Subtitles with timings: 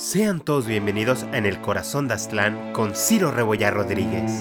[0.00, 4.32] Sean todos bienvenidos En el Corazón de Aztlán con Ciro Rebollar Rodríguez.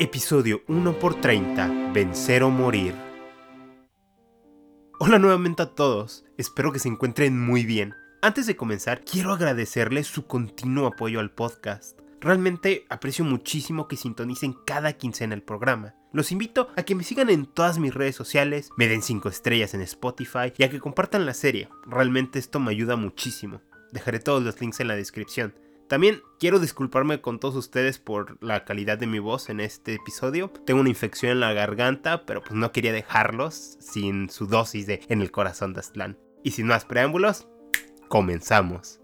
[0.00, 2.94] Episodio 1 por 30 Vencer o Morir.
[4.98, 7.92] Hola nuevamente a todos, espero que se encuentren muy bien.
[8.22, 12.00] Antes de comenzar, quiero agradecerles su continuo apoyo al podcast.
[12.20, 15.94] Realmente aprecio muchísimo que sintonicen cada quincena el programa.
[16.12, 19.74] Los invito a que me sigan en todas mis redes sociales, me den 5 estrellas
[19.74, 21.68] en Spotify y a que compartan la serie.
[21.86, 23.60] Realmente esto me ayuda muchísimo.
[23.92, 25.54] Dejaré todos los links en la descripción.
[25.88, 30.50] También quiero disculparme con todos ustedes por la calidad de mi voz en este episodio.
[30.64, 35.02] Tengo una infección en la garganta, pero pues no quería dejarlos sin su dosis de
[35.08, 36.18] En el corazón de Aztlán.
[36.42, 37.46] Y sin más preámbulos,
[38.08, 39.00] comenzamos.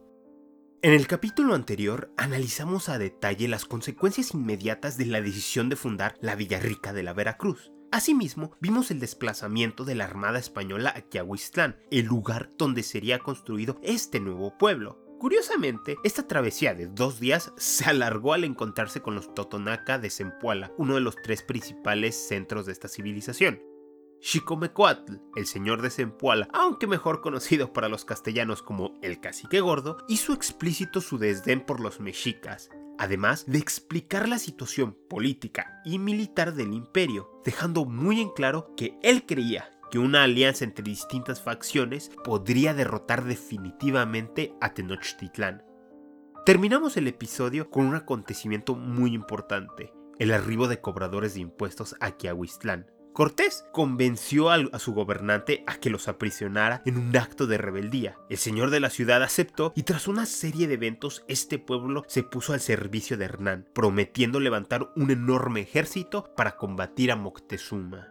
[0.84, 6.16] En el capítulo anterior analizamos a detalle las consecuencias inmediatas de la decisión de fundar
[6.20, 7.70] la Villarrica de la Veracruz.
[7.92, 13.78] Asimismo, vimos el desplazamiento de la Armada Española a Quiahuistlán, el lugar donde sería construido
[13.84, 14.98] este nuevo pueblo.
[15.20, 20.72] Curiosamente, esta travesía de dos días se alargó al encontrarse con los Totonaca de Zempoala,
[20.78, 23.62] uno de los tres principales centros de esta civilización.
[24.24, 29.98] Xicomecoatl, el señor de Zempoala, aunque mejor conocido para los castellanos como el cacique gordo,
[30.06, 36.54] hizo explícito su desdén por los mexicas, además de explicar la situación política y militar
[36.54, 42.12] del imperio, dejando muy en claro que él creía que una alianza entre distintas facciones
[42.22, 45.64] podría derrotar definitivamente a Tenochtitlán.
[46.46, 52.12] Terminamos el episodio con un acontecimiento muy importante, el arribo de cobradores de impuestos a
[52.12, 52.86] Quiahuistlán.
[53.12, 58.16] Cortés convenció a su gobernante a que los aprisionara en un acto de rebeldía.
[58.30, 62.22] El señor de la ciudad aceptó y tras una serie de eventos este pueblo se
[62.22, 68.08] puso al servicio de Hernán, prometiendo levantar un enorme ejército para combatir a Moctezuma.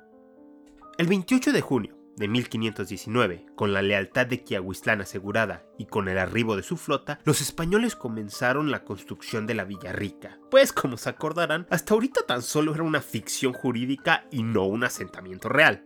[0.99, 6.17] El 28 de junio de 1519, con la lealtad de Quiahuistlán asegurada y con el
[6.17, 10.39] arribo de su flota, los españoles comenzaron la construcción de la Villa Rica.
[10.49, 14.85] Pues como se acordarán, hasta ahorita tan solo era una ficción jurídica y no un
[14.85, 15.83] asentamiento real.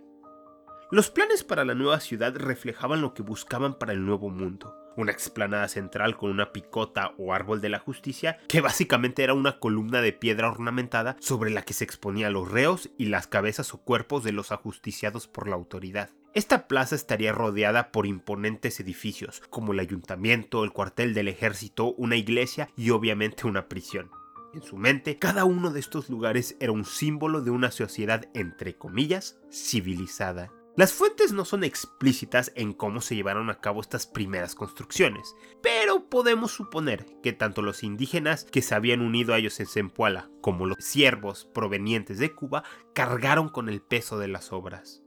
[0.91, 5.11] Los planes para la nueva ciudad reflejaban lo que buscaban para el nuevo mundo, una
[5.11, 10.01] explanada central con una picota o árbol de la justicia, que básicamente era una columna
[10.01, 14.23] de piedra ornamentada sobre la que se exponían los reos y las cabezas o cuerpos
[14.23, 16.09] de los ajusticiados por la autoridad.
[16.35, 22.17] Esta plaza estaría rodeada por imponentes edificios, como el ayuntamiento, el cuartel del ejército, una
[22.17, 24.11] iglesia y obviamente una prisión.
[24.53, 28.75] En su mente, cada uno de estos lugares era un símbolo de una sociedad, entre
[28.75, 30.51] comillas, civilizada.
[30.75, 36.09] Las fuentes no son explícitas en cómo se llevaron a cabo estas primeras construcciones, pero
[36.09, 40.65] podemos suponer que tanto los indígenas que se habían unido a ellos en Zempoala como
[40.65, 45.04] los siervos provenientes de Cuba cargaron con el peso de las obras.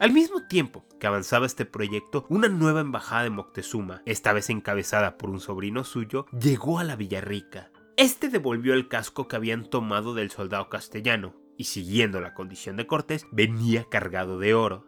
[0.00, 5.18] Al mismo tiempo que avanzaba este proyecto, una nueva embajada de Moctezuma, esta vez encabezada
[5.18, 7.70] por un sobrino suyo, llegó a la Villarrica.
[7.98, 12.86] Este devolvió el casco que habían tomado del soldado castellano, y siguiendo la condición de
[12.86, 14.86] Cortés, venía cargado de oro.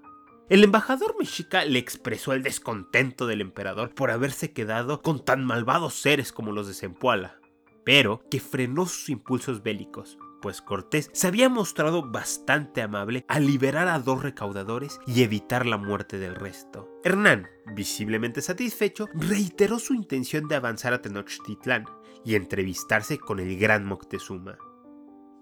[0.48, 5.92] El embajador mexica le expresó el descontento del emperador por haberse quedado con tan malvados
[5.92, 7.38] seres como los de Zempoala,
[7.84, 13.88] pero que frenó sus impulsos bélicos, pues Cortés se había mostrado bastante amable al liberar
[13.88, 16.90] a dos recaudadores y evitar la muerte del resto.
[17.04, 21.86] Hernán, visiblemente satisfecho, reiteró su intención de avanzar a Tenochtitlán
[22.24, 24.58] y entrevistarse con el gran Moctezuma.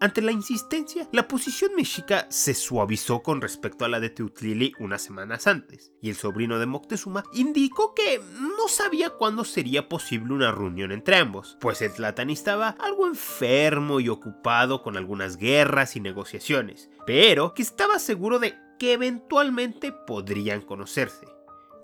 [0.02, 5.02] Ante la insistencia, la posición mexica se suavizó con respecto a la de Teutlili unas
[5.02, 10.52] semanas antes, y el sobrino de Moctezuma indicó que no sabía cuándo sería posible una
[10.52, 16.00] reunión entre ambos, pues el Tlatan estaba algo enfermo y ocupado con algunas guerras y
[16.00, 21.26] negociaciones, pero que estaba seguro de que eventualmente podrían conocerse.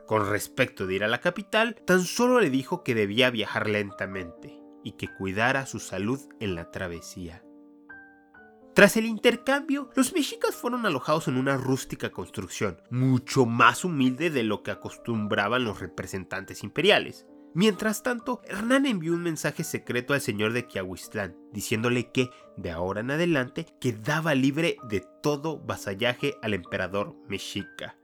[0.06, 4.58] Con respecto de ir a la capital, tan solo le dijo que debía viajar lentamente
[4.82, 7.42] y que cuidara su salud en la travesía.
[8.76, 14.42] Tras el intercambio, los mexicas fueron alojados en una rústica construcción, mucho más humilde de
[14.42, 17.26] lo que acostumbraban los representantes imperiales.
[17.54, 22.28] Mientras tanto, Hernán envió un mensaje secreto al señor de Quiahuistlán, diciéndole que,
[22.58, 27.96] de ahora en adelante, quedaba libre de todo vasallaje al emperador mexica.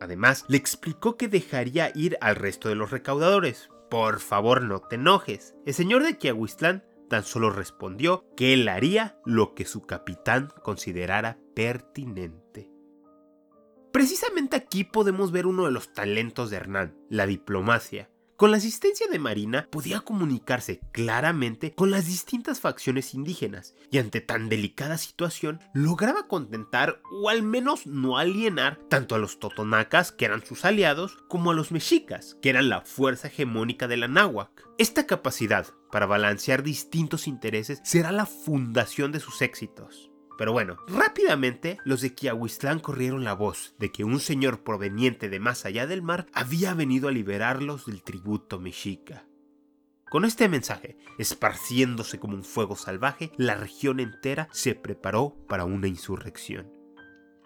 [0.00, 3.68] Además, le explicó que dejaría ir al resto de los recaudadores.
[3.90, 5.56] Por favor, no te enojes.
[5.66, 11.38] El señor de Quiahuistlán tan solo respondió que él haría lo que su capitán considerara
[11.54, 12.70] pertinente.
[13.92, 18.10] Precisamente aquí podemos ver uno de los talentos de Hernán, la diplomacia.
[18.36, 24.20] Con la asistencia de Marina podía comunicarse claramente con las distintas facciones indígenas y ante
[24.20, 30.24] tan delicada situación lograba contentar o al menos no alienar tanto a los totonacas, que
[30.24, 34.68] eran sus aliados, como a los mexicas, que eran la fuerza hegemónica de la náhuac.
[34.78, 40.10] Esta capacidad para balancear distintos intereses será la fundación de sus éxitos.
[40.36, 45.38] Pero bueno, rápidamente los de Kiahuistlán corrieron la voz de que un señor proveniente de
[45.38, 49.28] más allá del mar había venido a liberarlos del tributo mexica.
[50.10, 55.86] Con este mensaje, esparciéndose como un fuego salvaje, la región entera se preparó para una
[55.86, 56.72] insurrección.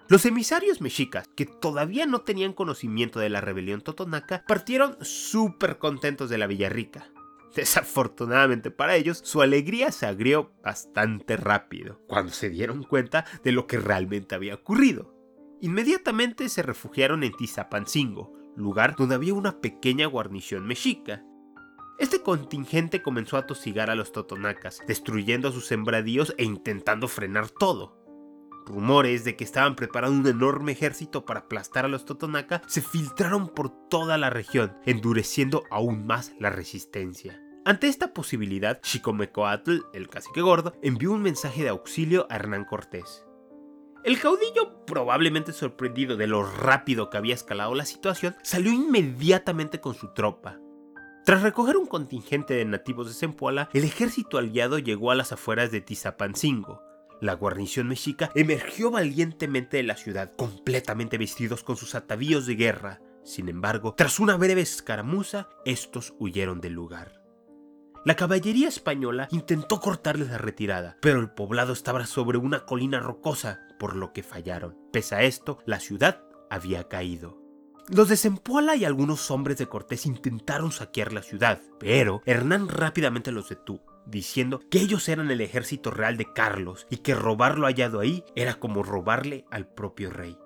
[0.08, 6.30] Los emisarios mexicas, que todavía no tenían conocimiento de la rebelión totonaca, partieron súper contentos
[6.30, 7.10] de la Villarrica.
[7.56, 13.66] Desafortunadamente para ellos, su alegría se agrió bastante rápido cuando se dieron cuenta de lo
[13.66, 15.14] que realmente había ocurrido.
[15.60, 21.24] Inmediatamente se refugiaron en Tizapancingo, lugar donde había una pequeña guarnición mexica.
[21.98, 27.97] Este contingente comenzó a tosigar a los totonacas, destruyendo sus sembradíos e intentando frenar todo.
[28.68, 33.48] Rumores de que estaban preparando un enorme ejército para aplastar a los Totonaca se filtraron
[33.48, 37.42] por toda la región, endureciendo aún más la resistencia.
[37.64, 43.24] Ante esta posibilidad, Xicomecoatl, el cacique gordo, envió un mensaje de auxilio a Hernán Cortés.
[44.04, 49.94] El caudillo, probablemente sorprendido de lo rápido que había escalado la situación, salió inmediatamente con
[49.94, 50.58] su tropa.
[51.24, 55.70] Tras recoger un contingente de nativos de Zempoala, el ejército aliado llegó a las afueras
[55.70, 56.80] de Tizapancingo,
[57.20, 63.00] la guarnición mexica emergió valientemente de la ciudad, completamente vestidos con sus atavíos de guerra.
[63.24, 67.22] Sin embargo, tras una breve escaramuza, estos huyeron del lugar.
[68.04, 73.60] La caballería española intentó cortarles la retirada, pero el poblado estaba sobre una colina rocosa,
[73.78, 74.78] por lo que fallaron.
[74.92, 77.42] Pese a esto, la ciudad había caído.
[77.88, 83.32] Los de Zempoala y algunos hombres de Cortés intentaron saquear la ciudad, pero Hernán rápidamente
[83.32, 88.00] los detuvo diciendo que ellos eran el ejército real de Carlos y que robarlo hallado
[88.00, 90.38] ahí era como robarle al propio rey.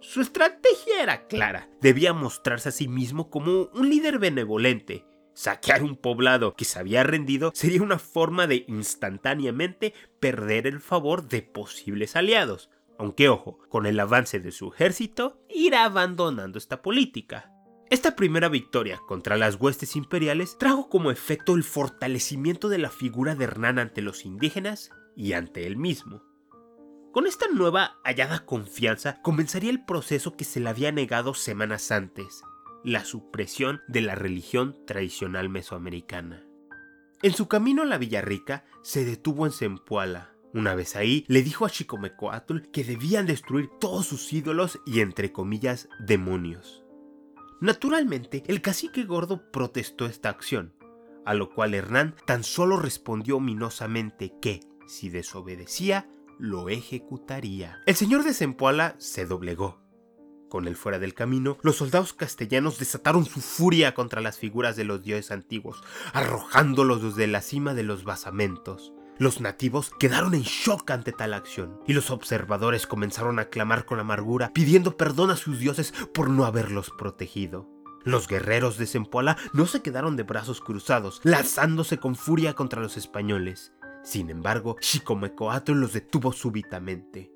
[0.00, 5.04] Su estrategia era clara, debía mostrarse a sí mismo como un líder benevolente.
[5.34, 11.28] Saquear un poblado que se había rendido sería una forma de instantáneamente perder el favor
[11.28, 17.52] de posibles aliados, aunque ojo, con el avance de su ejército irá abandonando esta política.
[17.88, 23.36] Esta primera victoria contra las huestes imperiales trajo como efecto el fortalecimiento de la figura
[23.36, 26.24] de Hernán ante los indígenas y ante él mismo.
[27.12, 32.42] Con esta nueva hallada confianza comenzaría el proceso que se le había negado semanas antes,
[32.82, 36.44] la supresión de la religión tradicional mesoamericana.
[37.22, 40.32] En su camino a la Villarrica se detuvo en Zempoala.
[40.52, 45.32] Una vez ahí, le dijo a Chicomecoatl que debían destruir todos sus ídolos y entre
[45.32, 46.85] comillas demonios.
[47.60, 50.74] Naturalmente, el cacique gordo protestó esta acción,
[51.24, 56.08] a lo cual Hernán tan solo respondió ominosamente que, si desobedecía,
[56.38, 57.80] lo ejecutaría.
[57.86, 59.80] El señor de Zempoala se doblegó.
[60.48, 64.84] Con él fuera del camino, los soldados castellanos desataron su furia contra las figuras de
[64.84, 65.82] los dioses antiguos,
[66.12, 68.92] arrojándolos desde la cima de los basamentos.
[69.18, 73.98] Los nativos quedaron en shock ante tal acción, y los observadores comenzaron a clamar con
[73.98, 77.66] amargura, pidiendo perdón a sus dioses por no haberlos protegido.
[78.04, 82.98] Los guerreros de Zempoala no se quedaron de brazos cruzados, lanzándose con furia contra los
[82.98, 83.72] españoles.
[84.04, 87.32] Sin embargo, Xicomecoatl los detuvo súbitamente.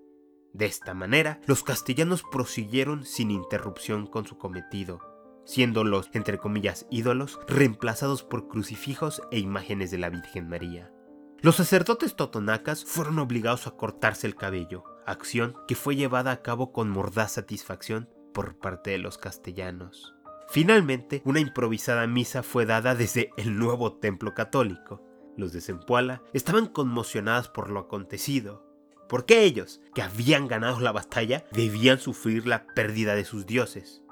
[0.52, 5.00] De esta manera, los castellanos prosiguieron sin interrupción con su cometido,
[5.44, 10.92] siendo los, entre comillas, ídolos reemplazados por crucifijos e imágenes de la Virgen María.
[11.42, 16.70] Los sacerdotes totonacas fueron obligados a cortarse el cabello, acción que fue llevada a cabo
[16.70, 20.14] con mordaz satisfacción por parte de los castellanos.
[20.50, 25.02] Finalmente, una improvisada misa fue dada desde el nuevo templo católico.
[25.38, 28.66] Los de Zempoala estaban conmocionados por lo acontecido,
[29.08, 34.02] porque ellos, que habían ganado la batalla, debían sufrir la pérdida de sus dioses.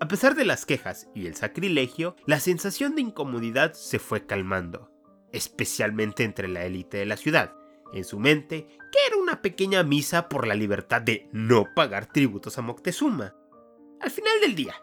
[0.00, 4.93] A pesar de las quejas y el sacrilegio, la sensación de incomodidad se fue calmando
[5.34, 7.54] especialmente entre la élite de la ciudad.
[7.92, 12.56] En su mente, que era una pequeña misa por la libertad de no pagar tributos
[12.58, 13.34] a Moctezuma.
[14.00, 14.74] Al final del día,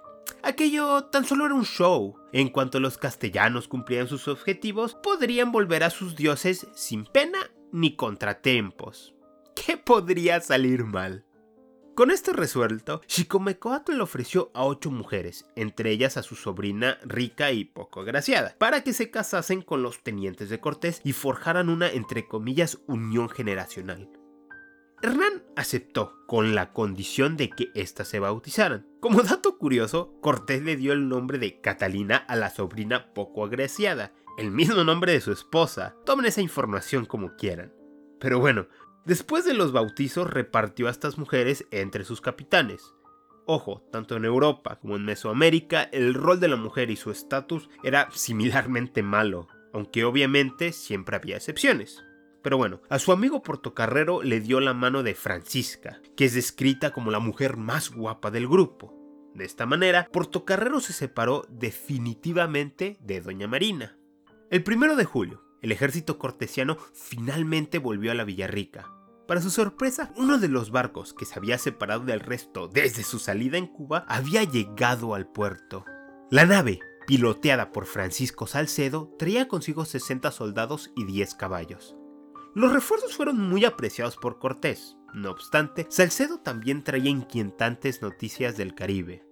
[0.43, 2.15] aquello tan solo era un show.
[2.31, 7.39] En cuanto los castellanos cumplían sus objetivos, podrían volver a sus dioses sin pena
[7.71, 9.15] ni contratempos.
[9.55, 11.25] ¿Qué podría salir mal?
[11.95, 17.51] Con esto resuelto, Xicomecoatl le ofreció a ocho mujeres, entre ellas a su sobrina rica
[17.51, 21.91] y poco agraciada, para que se casasen con los tenientes de Cortés y forjaran una
[21.91, 24.09] entre comillas unión generacional.
[25.03, 28.87] Hernán aceptó con la condición de que éstas se bautizaran.
[29.01, 34.13] Como dato curioso, Cortés le dio el nombre de Catalina a la sobrina poco agraciada,
[34.37, 35.95] el mismo nombre de su esposa.
[36.05, 37.73] Tomen esa información como quieran.
[38.19, 38.67] Pero bueno,
[39.05, 42.93] después de los bautizos repartió a estas mujeres entre sus capitanes.
[43.45, 47.69] Ojo, tanto en Europa como en Mesoamérica, el rol de la mujer y su estatus
[47.83, 52.03] era similarmente malo, aunque obviamente siempre había excepciones.
[52.41, 56.91] Pero bueno, a su amigo Portocarrero le dio la mano de Francisca, que es descrita
[56.91, 58.97] como la mujer más guapa del grupo.
[59.35, 63.97] De esta manera, Portocarrero se separó definitivamente de Doña Marina.
[64.49, 68.91] El primero de julio, el ejército cortesiano finalmente volvió a la Villarrica.
[69.27, 73.19] Para su sorpresa, uno de los barcos que se había separado del resto desde su
[73.19, 75.85] salida en Cuba había llegado al puerto.
[76.29, 81.95] La nave, piloteada por Francisco Salcedo, traía consigo 60 soldados y 10 caballos.
[82.53, 84.97] Los refuerzos fueron muy apreciados por Cortés.
[85.13, 89.23] No obstante, Salcedo también traía inquietantes noticias del Caribe.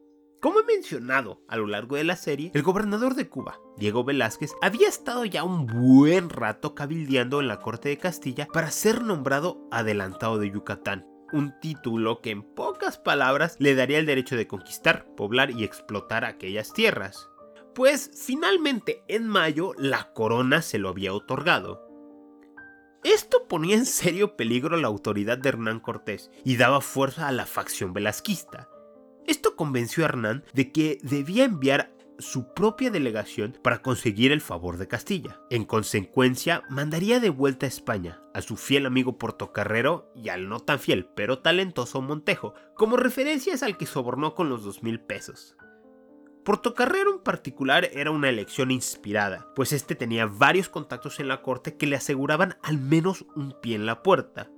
[0.41, 4.53] Como he mencionado a lo largo de la serie, el gobernador de Cuba, Diego Velázquez,
[4.61, 9.67] había estado ya un buen rato cabildeando en la corte de Castilla para ser nombrado
[9.69, 15.13] adelantado de Yucatán, un título que en pocas palabras le daría el derecho de conquistar,
[15.17, 17.29] poblar y explotar aquellas tierras.
[17.75, 21.85] Pues finalmente en mayo la corona se lo había otorgado.
[23.03, 27.45] Esto ponía en serio peligro la autoridad de Hernán Cortés y daba fuerza a la
[27.45, 28.69] facción velasquista.
[29.29, 34.77] Esto convenció a Hernán de que debía enviar su propia delegación para conseguir el favor
[34.77, 35.39] de Castilla.
[35.51, 40.61] En consecuencia, mandaría de vuelta a España a su fiel amigo Portocarrero y al no
[40.61, 45.55] tan fiel pero talentoso Montejo, como referencias al que sobornó con los dos mil pesos.
[46.43, 51.77] Portocarrero en particular era una elección inspirada, pues este tenía varios contactos en la corte
[51.77, 54.49] que le aseguraban al menos un pie en la puerta.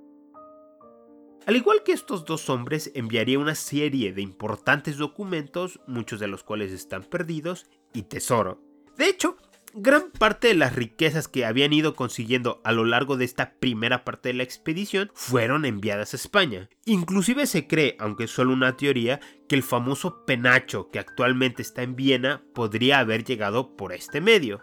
[1.44, 6.44] Al igual que estos dos hombres, enviaría una serie de importantes documentos, muchos de los
[6.44, 8.62] cuales están perdidos, y tesoro.
[8.96, 9.36] De hecho,
[9.74, 14.04] gran parte de las riquezas que habían ido consiguiendo a lo largo de esta primera
[14.04, 16.68] parte de la expedición fueron enviadas a España.
[16.84, 19.18] Inclusive se cree, aunque es solo una teoría,
[19.48, 24.62] que el famoso penacho que actualmente está en Viena podría haber llegado por este medio.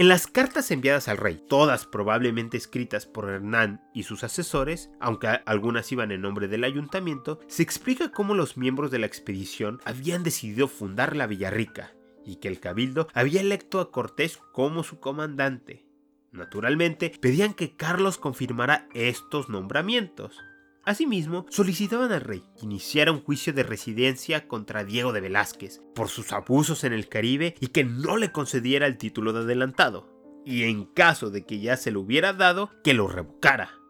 [0.00, 5.26] En las cartas enviadas al rey, todas probablemente escritas por Hernán y sus asesores, aunque
[5.44, 10.22] algunas iban en nombre del ayuntamiento, se explica cómo los miembros de la expedición habían
[10.22, 11.92] decidido fundar la Villarrica,
[12.24, 15.84] y que el cabildo había electo a Cortés como su comandante.
[16.32, 20.40] Naturalmente, pedían que Carlos confirmara estos nombramientos.
[20.84, 26.08] Asimismo, solicitaban al rey que iniciara un juicio de residencia contra Diego de Velázquez por
[26.08, 30.08] sus abusos en el Caribe y que no le concediera el título de adelantado,
[30.46, 33.80] y en caso de que ya se lo hubiera dado, que lo revocara.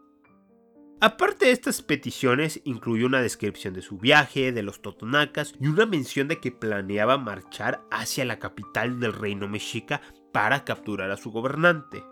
[0.99, 5.87] Aparte de estas peticiones, incluyó una descripción de su viaje, de los totonacas y una
[5.87, 11.31] mención de que planeaba marchar hacia la capital del reino mexica para capturar a su
[11.31, 12.03] gobernante.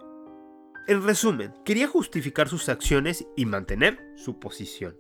[0.90, 4.98] En resumen, quería justificar sus acciones y mantener su posición.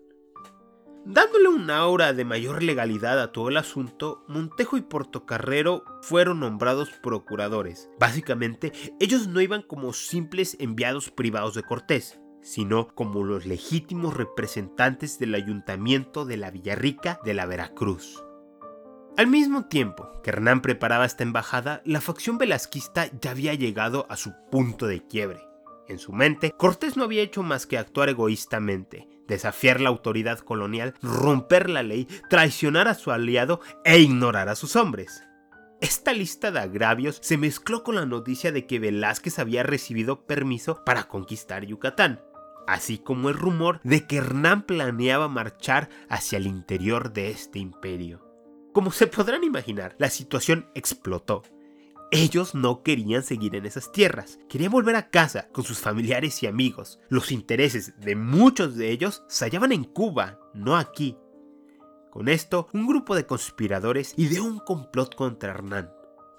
[1.03, 6.91] Dándole una aura de mayor legalidad a todo el asunto, Montejo y Portocarrero fueron nombrados
[7.01, 7.89] procuradores.
[8.00, 15.17] Básicamente, ellos no iban como simples enviados privados de Cortés, sino como los legítimos representantes
[15.17, 18.24] del ayuntamiento de la Villarrica de la Veracruz.
[19.17, 24.17] Al mismo tiempo que Hernán preparaba esta embajada, la facción velasquista ya había llegado a
[24.17, 25.49] su punto de quiebre.
[25.89, 30.93] En su mente, Cortés no había hecho más que actuar egoístamente, desafiar la autoridad colonial,
[31.01, 35.24] romper la ley, traicionar a su aliado e ignorar a sus hombres.
[35.81, 40.84] Esta lista de agravios se mezcló con la noticia de que Velázquez había recibido permiso
[40.86, 42.22] para conquistar Yucatán
[42.69, 48.24] así como el rumor de que Hernán planeaba marchar hacia el interior de este imperio.
[48.74, 51.41] Como se podrán imaginar, la situación explotó.
[52.12, 56.48] Ellos no querían seguir en esas tierras, querían volver a casa con sus familiares y
[56.48, 57.00] amigos.
[57.08, 61.16] Los intereses de muchos de ellos se hallaban en Cuba, no aquí.
[62.10, 65.92] Con esto, un grupo de conspiradores ideó un complot contra Hernán.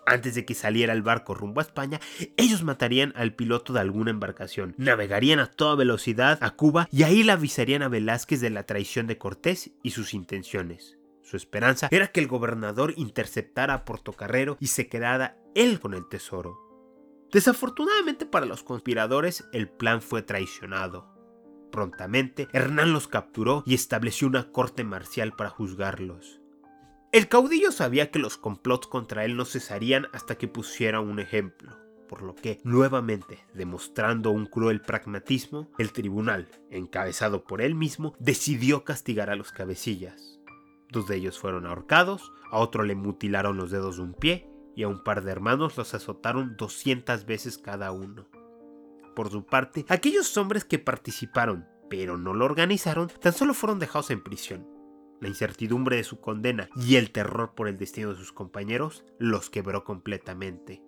[0.06, 2.00] Antes de que saliera el barco rumbo a España,
[2.36, 7.22] ellos matarían al piloto de alguna embarcación, navegarían a toda velocidad a Cuba y ahí
[7.22, 10.98] le avisarían a Velázquez de la traición de Cortés y sus intenciones.
[11.22, 16.08] Su esperanza era que el gobernador interceptara a Portocarrero y se quedara él con el
[16.08, 16.58] tesoro.
[17.32, 21.08] Desafortunadamente para los conspiradores, el plan fue traicionado.
[21.70, 26.40] Prontamente, Hernán los capturó y estableció una corte marcial para juzgarlos.
[27.12, 31.78] El caudillo sabía que los complots contra él no cesarían hasta que pusiera un ejemplo.
[32.08, 38.82] por lo que, nuevamente, demostrando un cruel pragmatismo, el tribunal, encabezado por él mismo, decidió
[38.82, 40.40] castigar a los cabecillas.
[40.90, 44.49] Dos de ellos fueron ahorcados, a otro le mutilaron los dedos de un pie
[44.80, 48.26] y a un par de hermanos los azotaron 200 veces cada uno.
[49.14, 54.10] Por su parte, aquellos hombres que participaron pero no lo organizaron tan solo fueron dejados
[54.10, 54.66] en prisión.
[55.20, 59.50] La incertidumbre de su condena y el terror por el destino de sus compañeros los
[59.50, 60.82] quebró completamente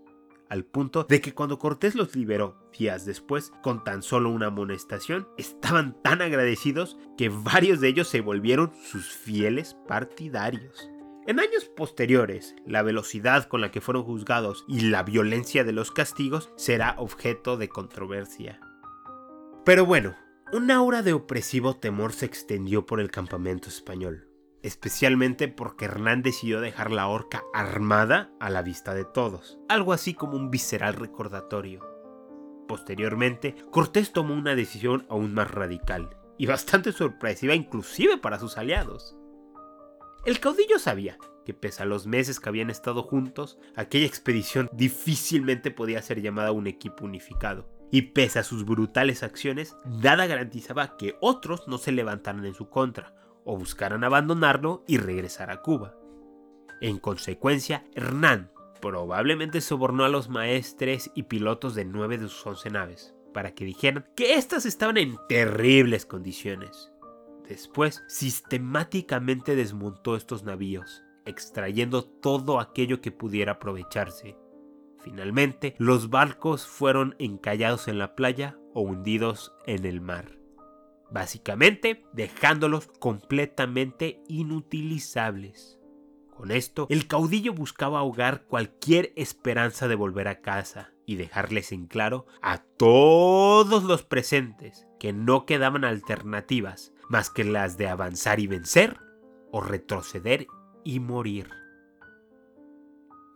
[0.53, 5.27] al punto de que cuando Cortés los liberó días después, con tan solo una amonestación,
[5.39, 10.92] estaban tan agradecidos que varios de ellos se volvieron sus fieles partidarios.
[11.26, 15.91] En años posteriores, la velocidad con la que fueron juzgados y la violencia de los
[15.91, 18.61] castigos será objeto de controversia.
[19.64, 20.17] Pero bueno,
[20.52, 26.61] un aura de opresivo temor se extendió por el campamento español especialmente porque Hernán decidió
[26.61, 31.81] dejar la horca armada a la vista de todos, algo así como un visceral recordatorio.
[32.69, 39.17] Posteriormente, Cortés tomó una decisión aún más radical, y bastante sorpresiva inclusive para sus aliados.
[40.25, 45.73] El caudillo sabía que pese a los meses que habían estado juntos, aquella expedición difícilmente
[45.73, 51.17] podía ser llamada un equipo unificado, y pese a sus brutales acciones, nada garantizaba que
[51.21, 53.14] otros no se levantaran en su contra,
[53.45, 55.97] o buscaran abandonarlo y regresar a Cuba.
[56.81, 62.71] En consecuencia, Hernán probablemente sobornó a los maestres y pilotos de nueve de sus once
[62.71, 66.92] naves para que dijeran que éstas estaban en terribles condiciones.
[67.49, 74.37] Después, sistemáticamente desmontó estos navíos, extrayendo todo aquello que pudiera aprovecharse.
[75.01, 80.43] Finalmente, los barcos fueron encallados en la playa o hundidos en el mar
[81.13, 85.79] básicamente dejándolos completamente inutilizables.
[86.31, 91.87] Con esto, el caudillo buscaba ahogar cualquier esperanza de volver a casa y dejarles en
[91.87, 98.47] claro a todos los presentes que no quedaban alternativas más que las de avanzar y
[98.47, 98.99] vencer
[99.50, 100.47] o retroceder
[100.85, 101.49] y morir.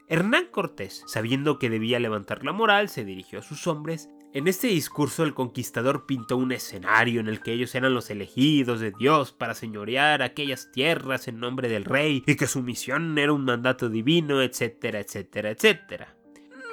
[0.08, 4.66] Hernán Cortés, sabiendo que debía levantar la moral, se dirigió a sus hombres en este
[4.66, 9.32] discurso el conquistador pintó un escenario en el que ellos eran los elegidos de Dios
[9.32, 13.88] para señorear aquellas tierras en nombre del rey y que su misión era un mandato
[13.88, 16.16] divino, etcétera, etcétera, etcétera.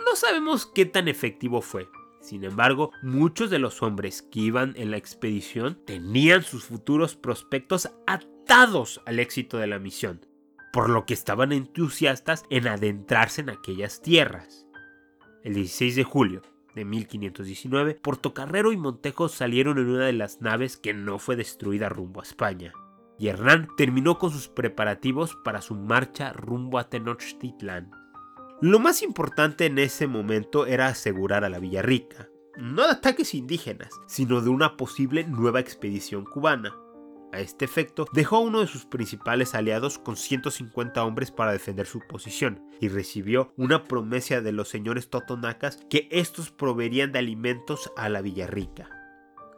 [0.05, 1.87] No sabemos qué tan efectivo fue.
[2.23, 7.91] Sin embargo, muchos de los hombres que iban en la expedición tenían sus futuros prospectos
[8.07, 10.25] atados al éxito de la misión,
[10.71, 14.65] por lo que estaban entusiastas en adentrarse en aquellas tierras.
[15.43, 16.41] El 16 de julio
[16.73, 21.89] de 1519, Portocarrero y Montejo salieron en una de las naves que no fue destruida
[21.89, 22.71] rumbo a España.
[23.19, 28.02] Y Hernán terminó con sus preparativos para su marcha rumbo a Tenochtitlán.
[28.63, 33.89] Lo más importante en ese momento era asegurar a la Villarrica, no de ataques indígenas,
[34.07, 36.73] sino de una posible nueva expedición cubana.
[37.33, 41.87] A este efecto, dejó a uno de sus principales aliados con 150 hombres para defender
[41.87, 47.91] su posición y recibió una promesa de los señores totonacas que estos proveerían de alimentos
[47.97, 48.89] a la Villarrica.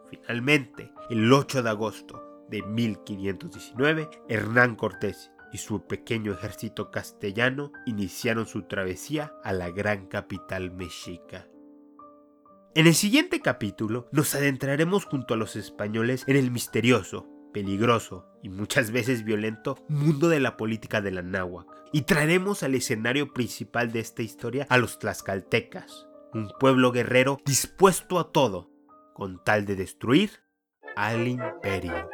[0.10, 8.46] Finalmente, el 8 de agosto de 1519, Hernán Cortés y su pequeño ejército castellano iniciaron
[8.46, 11.48] su travesía a la gran capital mexica.
[12.76, 18.50] En el siguiente capítulo nos adentraremos junto a los españoles en el misterioso, peligroso y
[18.50, 21.68] muchas veces violento mundo de la política de la náhuac.
[21.94, 28.20] Y traeremos al escenario principal de esta historia a los tlaxcaltecas, un pueblo guerrero dispuesto
[28.20, 28.74] a todo
[29.14, 30.32] con tal de destruir
[30.98, 32.10] al imperio.